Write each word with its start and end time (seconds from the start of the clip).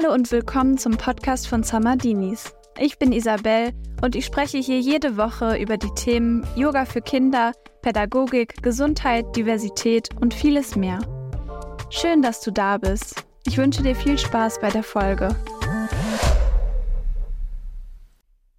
Hallo 0.00 0.14
und 0.14 0.30
willkommen 0.30 0.78
zum 0.78 0.96
Podcast 0.96 1.48
von 1.48 1.64
Samadinis. 1.64 2.54
Ich 2.78 2.98
bin 2.98 3.10
Isabel 3.10 3.72
und 4.00 4.14
ich 4.14 4.26
spreche 4.26 4.58
hier 4.58 4.78
jede 4.78 5.16
Woche 5.16 5.56
über 5.56 5.76
die 5.76 5.92
Themen 5.96 6.46
Yoga 6.54 6.84
für 6.84 7.00
Kinder, 7.00 7.52
Pädagogik, 7.82 8.62
Gesundheit, 8.62 9.34
Diversität 9.34 10.10
und 10.20 10.34
vieles 10.34 10.76
mehr. 10.76 11.00
Schön, 11.90 12.22
dass 12.22 12.40
du 12.42 12.52
da 12.52 12.78
bist. 12.78 13.26
Ich 13.44 13.58
wünsche 13.58 13.82
dir 13.82 13.96
viel 13.96 14.16
Spaß 14.16 14.60
bei 14.60 14.70
der 14.70 14.84
Folge. 14.84 15.34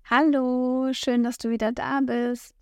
Hallo, 0.09 0.89
schön, 0.91 1.23
dass 1.23 1.37
du 1.37 1.49
wieder 1.49 1.71
da 1.71 2.01
bist. 2.01 2.53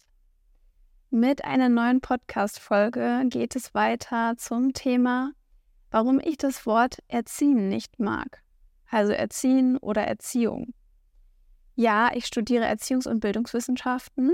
Mit 1.09 1.44
einer 1.46 1.70
neuen 1.70 2.00
Podcast-Folge 2.00 3.23
geht 3.30 3.55
es 3.55 3.73
weiter 3.73 4.36
zum 4.38 4.73
Thema, 4.73 5.32
warum 5.89 6.20
ich 6.23 6.38
das 6.38 6.68
Wort 6.68 7.00
Erziehen 7.07 7.70
nicht 7.70 8.00
mag. 8.00 8.44
Also 8.89 9.14
Erziehen 9.14 9.77
oder 9.77 10.04
Erziehung. 10.04 10.73
Ja, 11.75 12.11
ich 12.14 12.25
studiere 12.25 12.65
Erziehungs- 12.65 13.07
und 13.07 13.19
Bildungswissenschaften 13.19 14.32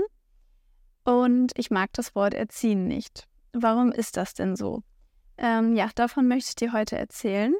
und 1.04 1.52
ich 1.56 1.70
mag 1.70 1.92
das 1.92 2.14
Wort 2.14 2.34
Erziehen 2.34 2.86
nicht. 2.86 3.26
Warum 3.52 3.92
ist 3.92 4.16
das 4.16 4.34
denn 4.34 4.56
so? 4.56 4.82
Ähm, 5.36 5.74
ja, 5.76 5.90
davon 5.94 6.28
möchte 6.28 6.50
ich 6.50 6.54
dir 6.54 6.72
heute 6.72 6.96
erzählen. 6.96 7.54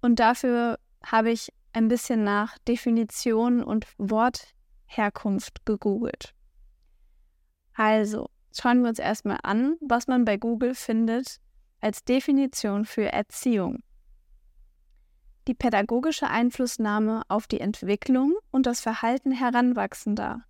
Und 0.00 0.20
dafür 0.20 0.78
habe 1.04 1.30
ich 1.30 1.52
ein 1.72 1.88
bisschen 1.88 2.22
nach 2.22 2.58
Definition 2.58 3.62
und 3.62 3.86
Wortherkunft 3.98 5.64
gegoogelt. 5.64 6.34
Also, 7.74 8.28
schauen 8.54 8.82
wir 8.82 8.90
uns 8.90 8.98
erstmal 8.98 9.38
an, 9.42 9.76
was 9.80 10.06
man 10.06 10.24
bei 10.24 10.36
Google 10.36 10.74
findet 10.74 11.38
als 11.80 12.04
Definition 12.04 12.84
für 12.84 13.10
Erziehung. 13.10 13.82
Die 15.48 15.54
pädagogische 15.54 16.28
Einflussnahme 16.28 17.22
auf 17.28 17.46
die 17.46 17.60
Entwicklung 17.60 18.34
und 18.50 18.66
das 18.66 18.80
Verhalten 18.80 19.32
Heranwachsender. 19.32 20.44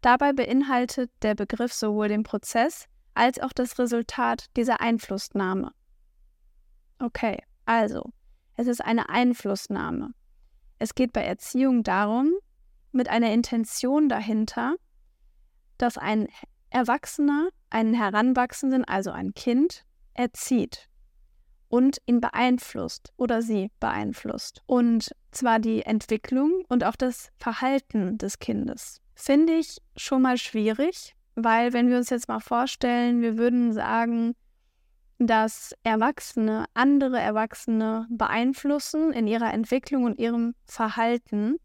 Dabei 0.00 0.32
beinhaltet 0.32 1.10
der 1.22 1.34
Begriff 1.34 1.72
sowohl 1.72 2.08
den 2.08 2.22
Prozess 2.22 2.86
als 3.14 3.38
auch 3.40 3.52
das 3.52 3.78
Resultat 3.78 4.46
dieser 4.56 4.80
Einflussnahme. 4.80 5.72
Okay, 6.98 7.42
also, 7.66 8.10
es 8.56 8.66
ist 8.68 8.80
eine 8.80 9.08
Einflussnahme. 9.08 10.12
Es 10.78 10.94
geht 10.94 11.12
bei 11.12 11.24
Erziehung 11.24 11.82
darum, 11.82 12.32
mit 12.92 13.08
einer 13.08 13.32
Intention 13.32 14.08
dahinter, 14.08 14.76
dass 15.76 15.98
ein 15.98 16.28
Erwachsener 16.70 17.48
einen 17.70 17.94
Heranwachsenden, 17.94 18.84
also 18.84 19.10
ein 19.10 19.34
Kind, 19.34 19.84
erzieht 20.14 20.88
und 21.68 21.98
ihn 22.06 22.20
beeinflusst 22.20 23.12
oder 23.16 23.42
sie 23.42 23.70
beeinflusst. 23.80 24.62
Und 24.66 25.10
zwar 25.30 25.58
die 25.58 25.82
Entwicklung 25.82 26.64
und 26.68 26.84
auch 26.84 26.96
das 26.96 27.30
Verhalten 27.36 28.18
des 28.18 28.38
Kindes. 28.38 29.00
Finde 29.14 29.54
ich 29.54 29.78
schon 29.96 30.22
mal 30.22 30.38
schwierig, 30.38 31.14
weil 31.34 31.72
wenn 31.72 31.88
wir 31.88 31.96
uns 31.96 32.10
jetzt 32.10 32.28
mal 32.28 32.40
vorstellen, 32.40 33.20
wir 33.20 33.36
würden 33.36 33.72
sagen, 33.72 34.34
dass 35.18 35.74
Erwachsene 35.82 36.66
andere 36.74 37.18
Erwachsene 37.18 38.06
beeinflussen 38.10 39.12
in 39.12 39.26
ihrer 39.26 39.52
Entwicklung 39.52 40.04
und 40.04 40.18
ihrem 40.18 40.54
Verhalten, 40.64 41.56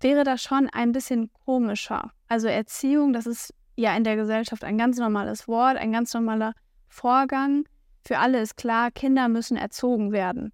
wäre 0.00 0.24
das 0.24 0.42
schon 0.42 0.68
ein 0.70 0.92
bisschen 0.92 1.30
komischer. 1.44 2.12
Also 2.28 2.48
Erziehung, 2.48 3.12
das 3.12 3.26
ist 3.26 3.54
ja 3.76 3.96
in 3.96 4.04
der 4.04 4.16
Gesellschaft 4.16 4.64
ein 4.64 4.78
ganz 4.78 4.98
normales 4.98 5.48
Wort, 5.48 5.76
ein 5.76 5.92
ganz 5.92 6.14
normaler 6.14 6.54
Vorgang. 6.88 7.64
Für 8.06 8.18
alle 8.18 8.40
ist 8.40 8.56
klar, 8.56 8.90
Kinder 8.90 9.28
müssen 9.28 9.56
erzogen 9.56 10.12
werden. 10.12 10.52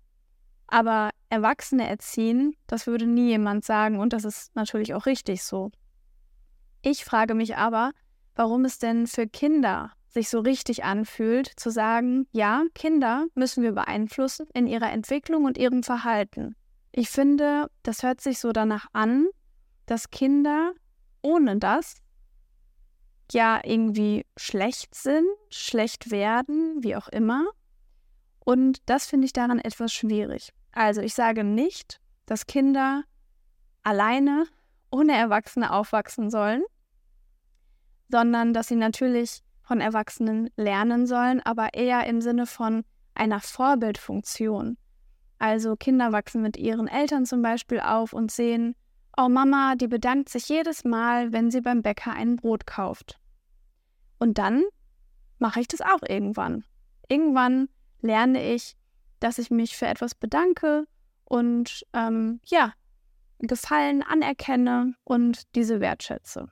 Aber 0.67 1.11
Erwachsene 1.31 1.89
erziehen, 1.89 2.55
das 2.67 2.87
würde 2.87 3.07
nie 3.07 3.29
jemand 3.29 3.65
sagen 3.65 3.99
und 3.99 4.13
das 4.13 4.25
ist 4.25 4.55
natürlich 4.55 4.95
auch 4.95 5.07
richtig 5.07 5.43
so. 5.43 5.71
Ich 6.83 7.05
frage 7.05 7.35
mich 7.35 7.57
aber, 7.57 7.93
warum 8.35 8.65
es 8.65 8.79
denn 8.79 9.07
für 9.07 9.27
Kinder 9.27 9.93
sich 10.09 10.29
so 10.29 10.41
richtig 10.41 10.85
anfühlt, 10.85 11.49
zu 11.57 11.71
sagen, 11.71 12.27
ja, 12.33 12.65
Kinder 12.75 13.27
müssen 13.35 13.63
wir 13.63 13.73
beeinflussen 13.73 14.47
in 14.55 14.67
ihrer 14.67 14.91
Entwicklung 14.91 15.45
und 15.45 15.59
ihrem 15.59 15.83
Verhalten. 15.83 16.57
Ich 16.93 17.11
finde, 17.11 17.71
das 17.83 18.03
hört 18.03 18.21
sich 18.21 18.41
so 18.41 18.53
danach 18.53 18.87
an, 18.93 19.29
dass 19.87 20.11
Kinder 20.11 20.73
ohne 21.23 21.59
das 21.59 21.95
ja 23.33 23.61
irgendwie 23.65 24.27
schlecht 24.37 24.95
sind, 24.95 25.27
schlecht 25.51 26.11
werden, 26.11 26.83
wie 26.83 26.97
auch 26.97 27.09
immer. 27.09 27.47
Und 28.41 28.79
das 28.87 29.07
finde 29.07 29.27
ich 29.27 29.33
daran 29.33 29.59
etwas 29.59 29.93
schwierig. 29.93 30.53
Also 30.73 31.01
ich 31.01 31.15
sage 31.15 31.45
nicht, 31.45 32.01
dass 32.27 32.47
Kinder 32.47 33.05
alleine 33.83 34.47
ohne 34.91 35.17
Erwachsene 35.17 35.73
aufwachsen 35.73 36.31
sollen, 36.31 36.63
sondern 38.09 38.53
dass 38.53 38.69
sie 38.69 38.77
natürlich 38.77 39.43
von 39.63 39.81
Erwachsenen 39.81 40.51
lernen 40.57 41.07
sollen, 41.07 41.41
aber 41.41 41.75
eher 41.75 42.07
im 42.07 42.21
Sinne 42.21 42.47
von 42.47 42.85
einer 43.15 43.41
Vorbildfunktion. 43.41 44.77
Also 45.39 45.77
Kinder 45.77 46.13
wachsen 46.13 46.43
mit 46.43 46.57
ihren 46.57 46.89
Eltern 46.89 47.25
zum 47.25 47.41
Beispiel 47.41 47.81
auf 47.81 48.13
und 48.13 48.31
sehen, 48.31 48.75
oh 49.21 49.29
Mama, 49.29 49.75
die 49.77 49.89
bedankt 49.89 50.29
sich 50.31 50.49
jedes 50.49 50.85
Mal, 50.85 51.33
wenn 51.33 51.51
sie 51.51 51.61
beim 51.61 51.83
Bäcker 51.83 52.13
ein 52.13 52.37
Brot 52.37 52.67
kauft. 52.67 53.19
Und 54.19 54.39
dann 54.39 54.65
mache 55.39 55.61
ich 55.61 55.69
das 55.69 55.81
auch 55.81 56.01
irgendwann. 56.09 56.65
Irgendwann 57.09 57.69
lerne 58.01 58.55
ich, 58.55 58.77
dass 59.19 59.39
ich 59.39 59.51
mich 59.51 59.77
für 59.77 59.87
etwas 59.87 60.15
bedanke 60.15 60.87
und 61.25 61.85
ähm, 61.93 62.41
ja, 62.47 62.73
Gefallen 63.39 64.03
anerkenne 64.03 64.95
und 65.05 65.43
diese 65.55 65.81
wertschätze. 65.81 66.51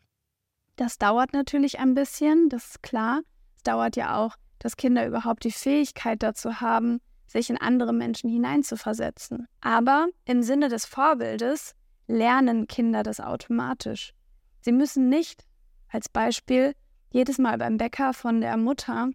Das 0.76 0.96
dauert 0.96 1.32
natürlich 1.32 1.78
ein 1.78 1.94
bisschen, 1.94 2.48
das 2.48 2.66
ist 2.66 2.82
klar. 2.82 3.20
Es 3.56 3.62
dauert 3.62 3.96
ja 3.96 4.16
auch, 4.16 4.36
dass 4.58 4.76
Kinder 4.76 5.06
überhaupt 5.06 5.44
die 5.44 5.52
Fähigkeit 5.52 6.22
dazu 6.22 6.60
haben, 6.60 7.00
sich 7.26 7.50
in 7.50 7.58
andere 7.58 7.92
Menschen 7.92 8.30
hineinzuversetzen. 8.30 9.46
Aber 9.60 10.08
im 10.24 10.42
Sinne 10.42 10.68
des 10.68 10.86
Vorbildes 10.86 11.74
lernen 12.08 12.66
Kinder 12.66 13.02
das 13.02 13.20
automatisch. 13.20 14.12
Sie 14.60 14.72
müssen 14.72 15.08
nicht, 15.08 15.46
als 15.88 16.08
Beispiel, 16.08 16.74
jedes 17.10 17.38
Mal 17.38 17.56
beim 17.58 17.76
Bäcker 17.76 18.12
von 18.12 18.40
der 18.40 18.56
Mutter 18.56 19.10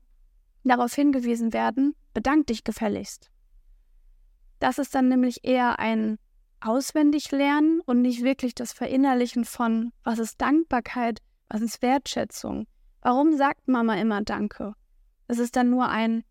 darauf 0.64 0.94
hingewiesen 0.94 1.52
werden, 1.54 1.96
bedank 2.14 2.48
dich 2.48 2.64
gefälligst. 2.64 3.30
Das 4.60 4.78
ist 4.78 4.96
dann 4.96 5.10
nämlich 5.10 5.44
eher 5.44 5.80
ein 5.80 6.18
Auswendiglernen 6.62 7.82
und 7.82 8.02
nicht 8.02 8.24
wirklich 8.24 8.56
das 8.56 8.72
Verinnerlichen 8.72 9.44
von, 9.44 9.92
was 10.04 10.20
ist 10.20 10.40
Dankbarkeit, 10.40 11.20
was 11.50 11.62
ist 11.62 11.82
Wertschätzung. 11.82 12.68
Warum 13.02 13.36
sagt 13.36 13.68
Mama 13.68 13.96
immer 13.96 14.22
Danke? 14.22 14.74
Es 15.28 15.40
ist 15.40 15.58
dann 15.58 15.70
nur 15.70 15.90
ein, 15.90 16.24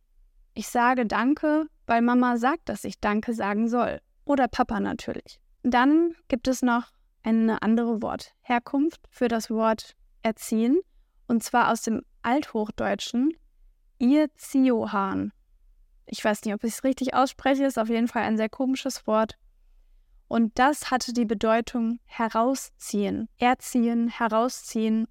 ich 0.55 0.69
sage 0.69 1.05
Danke, 1.05 1.67
weil 1.87 2.01
Mama 2.01 2.39
sagt, 2.39 2.71
dass 2.71 2.85
ich 2.85 2.99
Danke 3.01 3.35
sagen 3.35 3.69
soll. 3.69 4.01
Oder 4.25 4.49
Papa 4.49 4.81
natürlich. 4.81 5.42
Dann 5.63 6.15
gibt 6.29 6.49
es 6.49 6.63
noch 6.63 6.89
eine 7.23 7.63
andere 7.63 8.03
Wortherkunft 8.03 9.01
für 9.11 9.29
das 9.29 9.51
Wort 9.51 9.95
erziehen 10.23 10.81
und 11.29 11.43
zwar 11.43 11.71
aus 11.71 11.83
dem 11.83 12.03
Althochdeutschen 12.23 13.33
Irziohan. 13.99 15.33
Ich 16.07 16.25
weiß 16.25 16.45
nicht, 16.45 16.55
ob 16.55 16.65
ich 16.65 16.75
es 16.75 16.85
richtig 16.85 17.15
ausspreche, 17.15 17.65
ist 17.65 17.79
auf 17.79 17.89
jeden 17.89 18.09
Fall 18.09 18.23
ein 18.25 18.37
sehr 18.37 18.49
komisches 18.49 19.07
Wort. 19.07 19.39
Und 20.29 20.59
das 20.59 20.91
hatte 20.91 21.13
die 21.13 21.25
Bedeutung 21.25 22.01
herausziehen, 22.05 23.29
erziehen, 23.39 24.09
herausziehen. 24.09 25.07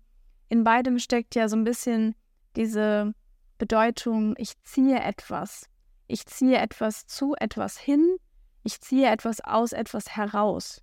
In 0.49 0.63
beidem 0.63 0.99
steckt 0.99 1.35
ja 1.35 1.47
so 1.47 1.55
ein 1.55 1.63
bisschen 1.63 2.15
diese 2.55 3.13
Bedeutung, 3.57 4.33
ich 4.37 4.61
ziehe 4.63 4.99
etwas. 4.99 5.69
Ich 6.07 6.25
ziehe 6.25 6.57
etwas 6.57 7.07
zu 7.07 7.35
etwas 7.39 7.77
hin, 7.77 8.17
ich 8.63 8.81
ziehe 8.81 9.09
etwas 9.09 9.41
aus 9.41 9.71
etwas 9.71 10.15
heraus. 10.15 10.81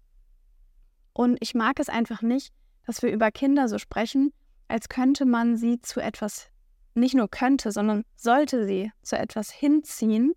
Und 1.12 1.38
ich 1.40 1.54
mag 1.54 1.80
es 1.80 1.88
einfach 1.88 2.22
nicht, 2.22 2.52
dass 2.86 3.02
wir 3.02 3.10
über 3.10 3.30
Kinder 3.30 3.68
so 3.68 3.78
sprechen, 3.78 4.32
als 4.68 4.88
könnte 4.88 5.24
man 5.24 5.56
sie 5.56 5.80
zu 5.80 6.00
etwas, 6.00 6.48
nicht 6.94 7.14
nur 7.14 7.28
könnte, 7.28 7.72
sondern 7.72 8.04
sollte 8.16 8.66
sie 8.66 8.92
zu 9.02 9.16
etwas 9.16 9.50
hinziehen, 9.50 10.32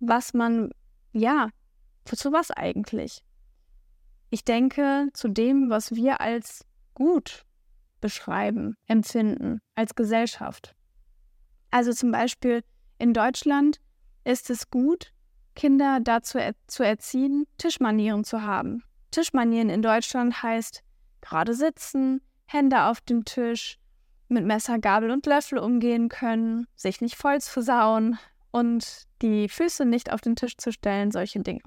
was 0.00 0.34
man, 0.34 0.70
ja, 1.12 1.48
zu 2.04 2.32
was 2.32 2.50
eigentlich? 2.50 3.22
Ich 4.30 4.44
denke 4.44 5.08
zu 5.12 5.28
dem, 5.28 5.70
was 5.70 5.94
wir 5.94 6.20
als 6.20 6.64
gut 6.94 7.44
beschreiben, 8.00 8.76
empfinden, 8.86 9.60
als 9.74 9.94
Gesellschaft. 9.94 10.74
Also 11.70 11.92
zum 11.92 12.10
Beispiel 12.10 12.62
in 12.98 13.14
Deutschland 13.14 13.80
ist 14.24 14.50
es 14.50 14.70
gut, 14.70 15.12
Kinder 15.54 15.98
dazu 16.00 16.38
er 16.38 16.54
zu 16.66 16.82
erziehen, 16.82 17.46
Tischmanieren 17.58 18.24
zu 18.24 18.42
haben. 18.42 18.82
Tischmanieren 19.10 19.68
in 19.70 19.82
Deutschland 19.82 20.42
heißt 20.42 20.82
gerade 21.20 21.54
sitzen, 21.54 22.20
Hände 22.46 22.84
auf 22.84 23.00
dem 23.00 23.24
Tisch, 23.24 23.78
mit 24.28 24.44
Messer, 24.44 24.78
Gabel 24.78 25.10
und 25.10 25.26
Löffel 25.26 25.58
umgehen 25.58 26.08
können, 26.08 26.66
sich 26.74 27.00
nicht 27.00 27.16
voll 27.16 27.40
zu 27.40 27.62
sauen 27.62 28.18
und 28.50 29.04
die 29.20 29.48
Füße 29.48 29.84
nicht 29.84 30.12
auf 30.12 30.20
den 30.20 30.36
Tisch 30.36 30.56
zu 30.56 30.72
stellen, 30.72 31.10
solche 31.10 31.40
Dinge. 31.40 31.62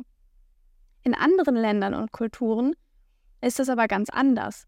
In 1.03 1.13
anderen 1.13 1.55
Ländern 1.55 1.93
und 1.93 2.11
Kulturen 2.11 2.75
ist 3.41 3.59
das 3.59 3.69
aber 3.69 3.87
ganz 3.87 4.09
anders. 4.09 4.65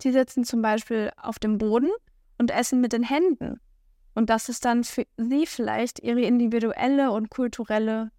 Sie 0.00 0.12
sitzen 0.12 0.44
zum 0.44 0.62
Beispiel 0.62 1.10
auf 1.16 1.38
dem 1.38 1.58
Boden 1.58 1.90
und 2.36 2.50
essen 2.50 2.80
mit 2.80 2.92
den 2.92 3.02
Händen. 3.02 3.60
Und 4.14 4.30
das 4.30 4.48
ist 4.48 4.64
dann 4.64 4.84
für 4.84 5.06
sie 5.16 5.46
vielleicht 5.46 6.00
ihre 6.00 6.20
individuelle 6.22 7.10
und 7.10 7.30
kulturelle 7.30 8.10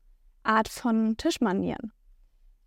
Art 0.50 0.68
von 0.68 1.16
Tischmanieren. 1.16 1.94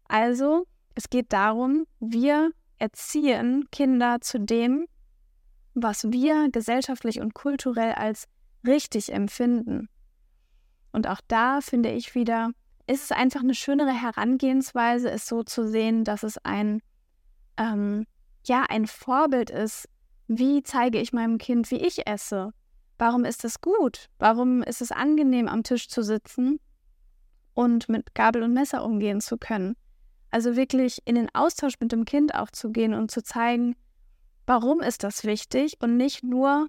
Also, 0.04 0.66
es 0.94 1.10
geht 1.10 1.32
darum, 1.32 1.84
wir 1.98 2.52
erziehen 2.78 3.66
Kinder 3.72 4.20
zu 4.20 4.38
dem, 4.38 4.86
was 5.74 6.12
wir 6.12 6.48
gesellschaftlich 6.52 7.20
und 7.20 7.34
kulturell 7.34 7.94
als 7.94 8.28
richtig 8.64 9.12
empfinden. 9.12 9.88
Und 10.92 11.08
auch 11.08 11.20
da 11.26 11.60
finde 11.60 11.90
ich 11.90 12.14
wieder, 12.14 12.52
ist 12.86 13.02
es 13.02 13.10
einfach 13.10 13.40
eine 13.40 13.54
schönere 13.54 13.92
Herangehensweise, 13.92 15.10
es 15.10 15.26
so 15.26 15.42
zu 15.42 15.66
sehen, 15.66 16.04
dass 16.04 16.22
es 16.22 16.38
ein, 16.44 16.82
ähm, 17.56 18.06
ja, 18.46 18.64
ein 18.68 18.86
Vorbild 18.86 19.50
ist. 19.50 19.88
Wie 20.28 20.62
zeige 20.62 21.00
ich 21.00 21.12
meinem 21.12 21.38
Kind, 21.38 21.68
wie 21.72 21.84
ich 21.84 22.06
esse? 22.06 22.52
Warum 22.96 23.24
ist 23.24 23.44
es 23.44 23.60
gut? 23.60 24.06
Warum 24.20 24.62
ist 24.62 24.82
es 24.82 24.92
angenehm, 24.92 25.48
am 25.48 25.64
Tisch 25.64 25.88
zu 25.88 26.04
sitzen 26.04 26.60
und 27.54 27.88
mit 27.88 28.14
Gabel 28.14 28.42
und 28.42 28.52
Messer 28.52 28.84
umgehen 28.84 29.20
zu 29.20 29.38
können? 29.38 29.76
Also 30.30 30.56
wirklich 30.56 31.02
in 31.04 31.14
den 31.14 31.28
Austausch 31.34 31.74
mit 31.80 31.92
dem 31.92 32.04
Kind 32.04 32.34
auch 32.34 32.50
zu 32.50 32.70
gehen 32.70 32.94
und 32.94 33.10
zu 33.10 33.22
zeigen, 33.22 33.76
warum 34.46 34.80
ist 34.80 35.04
das 35.04 35.24
wichtig 35.24 35.76
und 35.80 35.96
nicht 35.96 36.24
nur, 36.24 36.68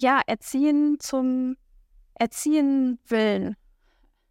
ja, 0.00 0.20
erziehen 0.26 0.98
zum 0.98 1.56
Erziehen 2.14 2.98
willen 3.06 3.56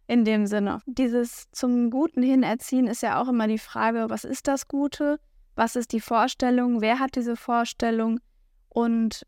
in 0.06 0.24
dem 0.24 0.46
Sinne. 0.46 0.80
Dieses 0.86 1.50
zum 1.52 1.90
Guten 1.90 2.22
hin 2.22 2.42
erziehen 2.42 2.86
ist 2.86 3.02
ja 3.02 3.20
auch 3.20 3.28
immer 3.28 3.48
die 3.48 3.58
Frage, 3.58 4.06
was 4.08 4.24
ist 4.24 4.48
das 4.48 4.68
Gute? 4.68 5.18
Was 5.54 5.76
ist 5.76 5.92
die 5.92 6.00
Vorstellung? 6.00 6.80
Wer 6.80 6.98
hat 6.98 7.16
diese 7.16 7.36
Vorstellung? 7.36 8.20
Und 8.68 9.26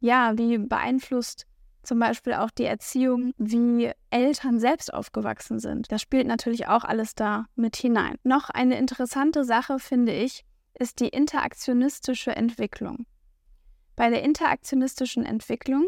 ja, 0.00 0.36
wie 0.36 0.58
beeinflusst 0.58 1.46
zum 1.86 1.98
Beispiel 1.98 2.34
auch 2.34 2.50
die 2.50 2.64
Erziehung, 2.64 3.32
wie 3.38 3.92
Eltern 4.10 4.58
selbst 4.58 4.92
aufgewachsen 4.92 5.58
sind. 5.58 5.90
Das 5.90 6.02
spielt 6.02 6.26
natürlich 6.26 6.68
auch 6.68 6.84
alles 6.84 7.14
da 7.14 7.46
mit 7.54 7.76
hinein. 7.76 8.16
Noch 8.24 8.50
eine 8.50 8.78
interessante 8.78 9.44
Sache 9.44 9.78
finde 9.78 10.12
ich, 10.12 10.44
ist 10.74 11.00
die 11.00 11.08
interaktionistische 11.08 12.34
Entwicklung. 12.34 13.06
Bei 13.94 14.10
der 14.10 14.22
interaktionistischen 14.22 15.24
Entwicklung 15.24 15.86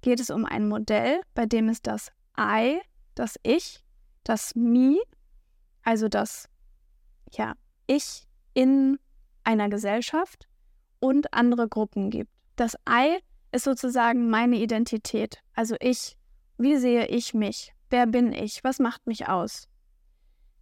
geht 0.00 0.20
es 0.20 0.30
um 0.30 0.44
ein 0.44 0.68
Modell, 0.68 1.20
bei 1.34 1.46
dem 1.46 1.68
es 1.68 1.82
das 1.82 2.12
I, 2.38 2.80
das 3.14 3.36
Ich, 3.42 3.82
das 4.22 4.54
Me, 4.54 4.98
also 5.82 6.08
das 6.08 6.48
ja, 7.32 7.54
Ich 7.86 8.26
in 8.54 8.98
einer 9.44 9.68
Gesellschaft 9.68 10.48
und 11.00 11.32
andere 11.34 11.68
Gruppen 11.68 12.10
gibt. 12.10 12.30
Das 12.56 12.74
I 12.88 13.18
ist 13.52 13.64
sozusagen 13.64 14.30
meine 14.30 14.56
Identität. 14.56 15.42
Also 15.54 15.76
ich, 15.80 16.16
wie 16.58 16.76
sehe 16.76 17.06
ich 17.06 17.34
mich? 17.34 17.72
Wer 17.90 18.06
bin 18.06 18.32
ich? 18.32 18.62
Was 18.64 18.78
macht 18.78 19.06
mich 19.06 19.28
aus? 19.28 19.68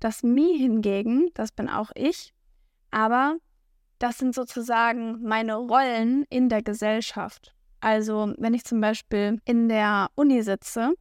Das 0.00 0.22
Me 0.22 0.56
hingegen, 0.56 1.30
das 1.34 1.52
bin 1.52 1.68
auch 1.68 1.90
ich, 1.94 2.32
aber 2.90 3.36
das 3.98 4.18
sind 4.18 4.34
sozusagen 4.34 5.22
meine 5.22 5.56
Rollen 5.56 6.24
in 6.28 6.48
der 6.48 6.62
Gesellschaft. 6.62 7.54
Also 7.80 8.34
wenn 8.38 8.54
ich 8.54 8.64
zum 8.64 8.80
Beispiel 8.80 9.40
in 9.44 9.68
der 9.68 10.08
Uni 10.14 10.42
sitze, 10.42 10.92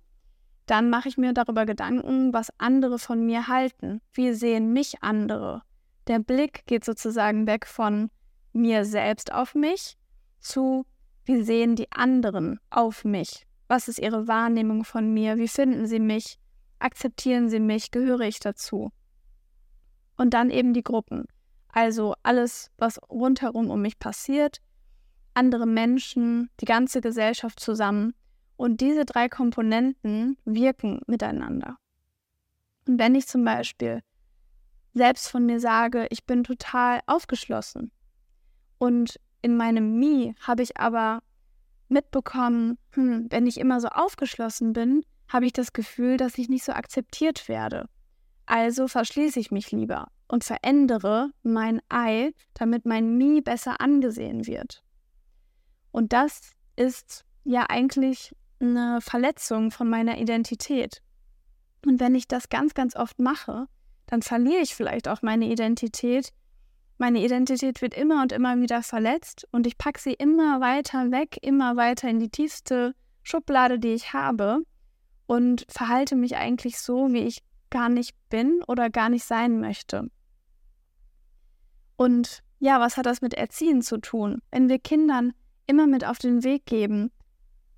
dann 0.65 0.89
mache 0.89 1.09
ich 1.09 1.17
mir 1.17 1.33
darüber 1.33 1.65
Gedanken, 1.65 2.33
was 2.33 2.49
andere 2.57 2.97
von 2.97 3.25
mir 3.25 3.47
halten. 3.47 4.01
Wie 4.13 4.33
sehen 4.33 4.73
mich 4.73 5.03
andere? 5.03 5.61
Der 6.07 6.19
Blick 6.19 6.65
geht 6.65 6.85
sozusagen 6.85 7.47
weg 7.47 7.65
von 7.67 8.09
mir 8.53 8.85
selbst 8.85 9.31
auf 9.33 9.53
mich 9.53 9.97
zu 10.39 10.85
wie 11.25 11.41
sehen 11.41 11.75
die 11.75 11.91
anderen 11.91 12.59
auf 12.69 13.03
mich? 13.03 13.45
Was 13.67 13.87
ist 13.87 13.99
ihre 13.99 14.27
Wahrnehmung 14.27 14.83
von 14.83 15.13
mir? 15.13 15.37
Wie 15.37 15.47
finden 15.47 15.87
sie 15.87 15.99
mich? 15.99 16.39
Akzeptieren 16.79 17.49
sie 17.49 17.59
mich? 17.59 17.91
Gehöre 17.91 18.21
ich 18.21 18.39
dazu? 18.39 18.91
Und 20.17 20.33
dann 20.33 20.51
eben 20.51 20.73
die 20.73 20.83
Gruppen. 20.83 21.25
Also 21.69 22.13
alles, 22.23 22.71
was 22.77 23.01
rundherum 23.09 23.69
um 23.69 23.81
mich 23.81 23.99
passiert, 23.99 24.61
andere 25.33 25.65
Menschen, 25.65 26.49
die 26.61 26.65
ganze 26.65 27.01
Gesellschaft 27.01 27.59
zusammen. 27.59 28.13
Und 28.55 28.79
diese 28.79 29.03
drei 29.03 29.27
Komponenten 29.27 30.37
wirken 30.45 31.01
miteinander. 31.07 31.77
Und 32.87 32.99
wenn 32.99 33.15
ich 33.15 33.27
zum 33.27 33.43
Beispiel 33.43 34.01
selbst 34.93 35.27
von 35.27 35.45
mir 35.45 35.59
sage, 35.59 36.07
ich 36.09 36.25
bin 36.25 36.43
total 36.43 37.01
aufgeschlossen 37.07 37.91
und 38.77 39.19
in 39.45 39.57
meinem 39.57 39.99
Me 39.99 40.33
habe 40.39 40.63
ich 40.63 40.77
aber 40.77 41.21
mitbekommen, 41.87 42.79
hm, 42.93 43.27
wenn 43.29 43.45
ich 43.45 43.59
immer 43.59 43.79
so 43.79 43.89
aufgeschlossen 43.89 44.73
bin, 44.73 45.05
habe 45.29 45.45
ich 45.45 45.53
das 45.53 45.71
Gefühl, 45.71 46.17
dass 46.17 46.39
ich 46.39 46.49
nicht 46.49 46.63
so 46.63 46.71
akzeptiert 46.71 47.47
werde. 47.47 47.87
Also 48.47 48.87
verschließe 48.87 49.39
ich 49.39 49.51
mich 49.51 49.71
lieber 49.71 50.07
und 50.27 50.43
verändere 50.43 51.29
mein 51.43 51.79
Ei, 51.89 52.31
damit 52.55 52.87
mein 52.87 53.19
Me 53.19 53.43
besser 53.43 53.79
angesehen 53.81 54.47
wird. 54.47 54.83
Und 55.91 56.11
das 56.11 56.41
ist 56.75 57.23
ja 57.43 57.67
eigentlich 57.69 58.35
eine 58.59 58.99
Verletzung 58.99 59.69
von 59.69 59.87
meiner 59.87 60.17
Identität. 60.17 61.03
Und 61.85 61.99
wenn 61.99 62.15
ich 62.15 62.27
das 62.27 62.49
ganz, 62.49 62.73
ganz 62.73 62.95
oft 62.95 63.19
mache, 63.19 63.67
dann 64.07 64.23
verliere 64.23 64.61
ich 64.61 64.73
vielleicht 64.73 65.07
auch 65.07 65.21
meine 65.21 65.45
Identität, 65.45 66.33
meine 66.97 67.23
Identität 67.23 67.81
wird 67.81 67.93
immer 67.93 68.21
und 68.21 68.31
immer 68.31 68.59
wieder 68.59 68.81
verletzt 68.81 69.47
und 69.51 69.67
ich 69.67 69.77
packe 69.77 69.99
sie 69.99 70.13
immer 70.13 70.61
weiter 70.61 71.11
weg, 71.11 71.37
immer 71.41 71.75
weiter 71.75 72.09
in 72.09 72.19
die 72.19 72.29
tiefste 72.29 72.95
Schublade, 73.23 73.79
die 73.79 73.93
ich 73.93 74.13
habe 74.13 74.59
und 75.27 75.65
verhalte 75.67 76.15
mich 76.15 76.37
eigentlich 76.37 76.79
so, 76.79 77.11
wie 77.11 77.23
ich 77.23 77.43
gar 77.69 77.89
nicht 77.89 78.15
bin 78.29 78.61
oder 78.67 78.89
gar 78.89 79.09
nicht 79.09 79.25
sein 79.25 79.59
möchte. 79.59 80.09
Und 81.97 82.43
ja, 82.59 82.79
was 82.79 82.97
hat 82.97 83.05
das 83.05 83.21
mit 83.21 83.33
Erziehen 83.33 83.81
zu 83.81 83.97
tun? 83.97 84.41
Wenn 84.51 84.69
wir 84.69 84.79
Kindern 84.79 85.33
immer 85.67 85.87
mit 85.87 86.05
auf 86.05 86.19
den 86.19 86.43
Weg 86.43 86.65
geben, 86.65 87.11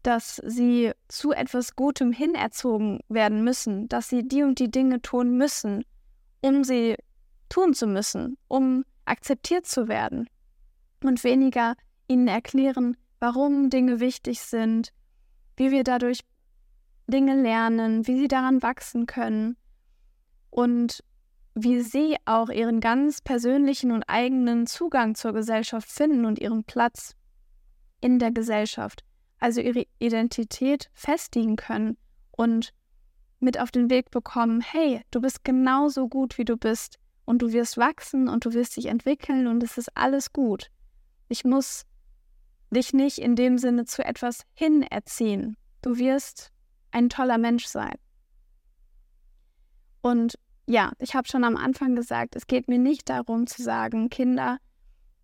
dass 0.04 0.42
sie 0.46 0.92
zu 1.08 1.32
etwas 1.32 1.76
Gutem 1.76 2.12
hinerzogen 2.12 3.00
werden 3.10 3.44
müssen, 3.44 3.88
dass 3.90 4.10
sie 4.10 4.28
die 4.28 4.44
und 4.44 4.60
die 4.60 4.72
Dinge 4.72 5.02
tun 5.02 5.38
müssen, 5.38 5.84
um 6.42 6.64
sie 6.64 6.96
tun 7.50 7.74
zu 7.74 7.88
müssen, 7.88 8.38
um 8.48 8.86
akzeptiert 9.08 9.66
zu 9.66 9.88
werden 9.88 10.30
und 11.04 11.24
weniger 11.24 11.76
ihnen 12.08 12.28
erklären, 12.28 12.98
warum 13.20 13.70
Dinge 13.70 14.00
wichtig 14.00 14.42
sind, 14.42 14.94
wie 15.56 15.72
wir 15.72 15.84
dadurch 15.84 16.22
Dinge 17.08 17.42
lernen, 17.42 18.06
wie 18.08 18.20
sie 18.20 18.28
daran 18.28 18.62
wachsen 18.62 19.06
können 19.06 19.58
und 20.50 21.04
wie 21.56 21.82
sie 21.82 22.18
auch 22.26 22.50
ihren 22.50 22.82
ganz 22.82 23.22
persönlichen 23.22 23.92
und 23.92 24.04
eigenen 24.08 24.68
Zugang 24.68 25.16
zur 25.16 25.34
Gesellschaft 25.34 25.90
finden 25.90 26.26
und 26.26 26.40
ihren 26.40 26.64
Platz 26.64 27.16
in 28.00 28.20
der 28.20 28.32
Gesellschaft, 28.32 29.04
also 29.40 29.62
ihre 29.62 29.86
Identität 29.98 30.90
festigen 30.94 31.56
können 31.56 31.98
und 32.32 32.74
mit 33.40 33.60
auf 33.60 33.72
den 33.72 33.90
Weg 33.90 34.12
bekommen, 34.12 34.62
hey, 34.62 35.02
du 35.10 35.22
bist 35.22 35.44
genauso 35.44 36.08
gut, 36.08 36.38
wie 36.38 36.46
du 36.46 36.58
bist 36.58 37.00
und 37.28 37.42
du 37.42 37.52
wirst 37.52 37.78
wachsen 37.78 38.30
und 38.30 38.46
du 38.46 38.54
wirst 38.54 38.78
dich 38.78 38.86
entwickeln 38.86 39.48
und 39.48 39.62
es 39.62 39.78
ist 39.78 39.96
alles 39.96 40.32
gut. 40.32 40.72
Ich 41.28 41.44
muss 41.44 41.86
dich 42.72 42.94
nicht 42.94 43.18
in 43.18 43.36
dem 43.36 43.58
Sinne 43.58 43.84
zu 43.84 44.04
etwas 44.04 44.46
hinerziehen. 44.54 45.58
Du 45.82 45.98
wirst 45.98 46.54
ein 46.92 47.10
toller 47.10 47.38
Mensch 47.38 47.66
sein. 47.66 47.96
Und 50.02 50.40
ja, 50.68 50.94
ich 51.00 51.16
habe 51.16 51.28
schon 51.28 51.44
am 51.44 51.58
Anfang 51.58 51.98
gesagt, 51.98 52.38
es 52.38 52.48
geht 52.48 52.70
mir 52.70 52.80
nicht 52.80 53.10
darum 53.10 53.46
zu 53.46 53.62
sagen, 53.62 54.10
Kinder 54.10 54.58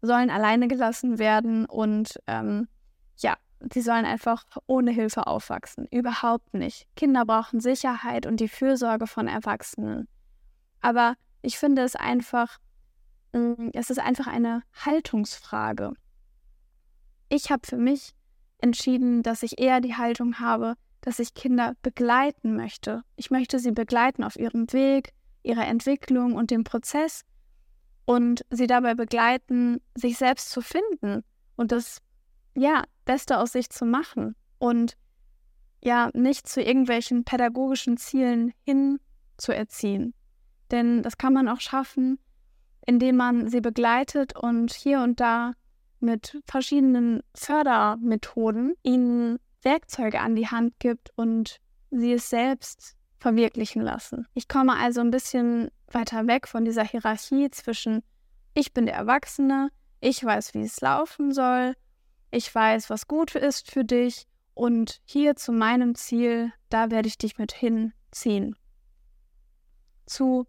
sollen 0.02 0.30
alleine 0.30 0.68
gelassen 0.68 1.20
werden 1.20 1.66
und 1.66 2.20
ähm, 2.28 2.68
ja, 3.16 3.38
sie 3.74 3.82
sollen 3.82 4.04
einfach 4.04 4.44
ohne 4.68 4.92
Hilfe 4.92 5.26
aufwachsen. 5.26 5.88
Überhaupt 5.90 6.54
nicht. 6.54 6.86
Kinder 6.98 7.26
brauchen 7.26 7.62
Sicherheit 7.62 8.26
und 8.26 8.42
die 8.42 8.50
Fürsorge 8.50 9.08
von 9.08 9.30
Erwachsenen. 9.30 10.10
Aber 10.82 11.16
ich 11.44 11.60
finde 11.60 11.84
es 11.84 11.96
einfach, 11.96 12.58
mm, 13.34 13.70
es 13.74 13.90
ist 13.90 14.00
einfach 14.00 14.28
eine 14.28 14.64
Haltungsfrage. 14.74 15.94
Ich 17.30 17.52
habe 17.52 17.68
für 17.68 17.78
mich 17.78 18.16
entschieden, 18.60 19.22
dass 19.24 19.44
ich 19.44 19.60
eher 19.60 19.82
die 19.82 19.96
Haltung 19.96 20.40
habe, 20.40 20.76
dass 21.02 21.20
ich 21.20 21.34
Kinder 21.34 21.76
begleiten 21.82 22.56
möchte. 22.56 23.04
Ich 23.18 23.30
möchte 23.30 23.60
sie 23.60 23.72
begleiten 23.72 24.24
auf 24.24 24.38
ihrem 24.38 24.72
Weg, 24.72 25.14
ihrer 25.44 25.68
Entwicklung 25.68 26.34
und 26.34 26.50
dem 26.50 26.64
Prozess 26.64 27.26
und 28.06 28.46
sie 28.50 28.68
dabei 28.68 28.96
begleiten, 28.96 29.82
sich 29.96 30.18
selbst 30.18 30.50
zu 30.50 30.62
finden 30.62 31.24
und 31.58 31.74
das 31.74 32.02
ja 32.56 32.84
Beste 33.04 33.38
aus 33.38 33.52
sich 33.52 33.70
zu 33.70 33.86
machen 33.86 34.36
und 34.60 34.96
ja 35.84 36.10
nicht 36.14 36.48
zu 36.48 36.62
irgendwelchen 36.62 37.26
pädagogischen 37.26 37.98
Zielen 37.98 38.54
hin 38.64 39.00
zu 39.36 39.54
erziehen 39.54 40.14
Denn 40.72 41.04
das 41.04 41.18
kann 41.18 41.34
man 41.34 41.48
auch 41.48 41.60
schaffen, 41.60 42.20
indem 42.86 43.18
man 43.18 43.48
sie 43.48 43.62
begleitet 43.62 44.36
und 44.36 44.74
hier 44.74 45.02
und 45.02 45.20
da 45.20 45.54
mit 46.00 46.42
verschiedenen 46.46 47.22
Fördermethoden 47.34 48.76
ihnen 48.84 49.40
Werkzeuge 49.62 50.20
an 50.20 50.36
die 50.36 50.48
Hand 50.48 50.80
gibt 50.80 51.12
und 51.16 51.60
sie 51.92 52.14
es 52.14 52.30
selbst 52.30 52.96
verwirklichen 53.20 53.82
lassen. 53.82 54.28
Ich 54.34 54.48
komme 54.48 54.76
also 54.76 55.00
ein 55.00 55.12
bisschen 55.12 55.70
weiter 55.88 56.28
weg 56.28 56.48
von 56.48 56.66
dieser 56.66 56.84
Hierarchie 56.84 57.50
zwischen 57.52 58.04
ich 58.54 58.74
bin 58.74 58.86
der 58.86 58.96
Erwachsene, 58.96 59.70
ich 60.02 60.24
weiß, 60.24 60.54
wie 60.54 60.64
es 60.64 60.82
laufen 60.82 61.32
soll, 61.32 61.74
ich 62.32 62.54
weiß, 62.54 62.90
was 62.90 63.08
gut 63.08 63.36
ist 63.36 63.72
für 63.72 63.86
dich 63.86 64.28
und 64.54 65.02
hier 65.06 65.36
zu 65.36 65.52
meinem 65.52 65.96
Ziel, 65.96 66.52
da 66.70 66.92
werde 66.92 67.08
ich 67.08 67.18
dich 67.18 67.38
mit 67.38 67.54
hinziehen. 67.54 68.56
Zu, 70.06 70.46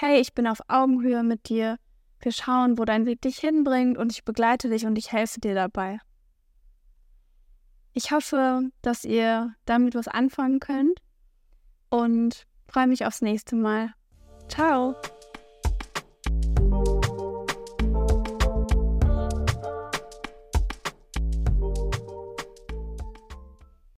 hey, 0.00 0.20
ich 0.20 0.32
bin 0.32 0.46
auf 0.46 0.60
Augenhöhe 0.68 1.24
mit 1.24 1.48
dir, 1.48 1.76
wir 2.20 2.32
schauen, 2.32 2.78
wo 2.78 2.84
dein 2.84 3.04
Weg 3.04 3.20
dich 3.22 3.38
hinbringt 3.38 3.98
und 3.98 4.12
ich 4.12 4.24
begleite 4.24 4.68
dich 4.68 4.86
und 4.86 4.96
ich 4.96 5.12
helfe 5.12 5.40
dir 5.40 5.54
dabei. 5.54 5.98
Ich 7.94 8.12
hoffe, 8.12 8.70
dass 8.80 9.04
ihr 9.04 9.54
damit 9.64 9.96
was 9.96 10.06
anfangen 10.06 10.60
könnt 10.60 11.00
und 11.90 12.46
freue 12.68 12.86
mich 12.86 13.06
aufs 13.06 13.22
nächste 13.22 13.56
Mal. 13.56 13.92
Ciao! 14.48 14.94